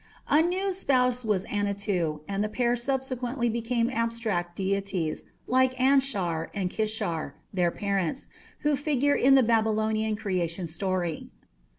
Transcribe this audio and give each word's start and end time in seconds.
Anu's 0.31 0.79
spouse 0.79 1.23
was 1.23 1.45
Anatu, 1.45 2.21
and 2.27 2.43
the 2.43 2.49
pair 2.49 2.75
subsequently 2.75 3.49
became 3.49 3.87
abstract 3.91 4.55
deities, 4.55 5.25
like 5.45 5.75
Anshar 5.75 6.49
and 6.55 6.71
Kishar, 6.71 7.35
their 7.53 7.69
parents, 7.69 8.25
who 8.61 8.75
figure 8.75 9.13
in 9.13 9.35
the 9.35 9.43
Babylonian 9.43 10.15
Creation 10.15 10.65
story. 10.65 11.29